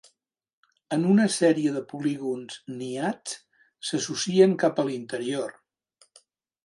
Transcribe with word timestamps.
En 0.95 1.03
una 1.15 1.25
sèrie 1.35 1.73
de 1.75 1.83
polígons 1.91 2.57
niats, 2.79 3.37
s'associen 3.91 4.57
cap 4.65 4.83
a 4.85 4.87
l'interior. 4.89 5.55